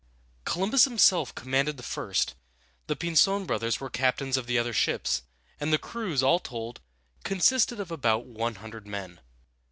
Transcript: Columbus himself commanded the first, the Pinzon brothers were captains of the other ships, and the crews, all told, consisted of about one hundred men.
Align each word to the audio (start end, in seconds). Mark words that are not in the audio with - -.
Columbus 0.45 0.85
himself 0.85 1.35
commanded 1.35 1.77
the 1.77 1.83
first, 1.83 2.33
the 2.87 2.95
Pinzon 2.95 3.45
brothers 3.45 3.79
were 3.79 3.91
captains 3.91 4.35
of 4.35 4.47
the 4.47 4.57
other 4.57 4.73
ships, 4.73 5.21
and 5.59 5.71
the 5.71 5.77
crews, 5.77 6.23
all 6.23 6.39
told, 6.39 6.81
consisted 7.23 7.79
of 7.79 7.91
about 7.91 8.25
one 8.25 8.55
hundred 8.55 8.87
men. 8.87 9.19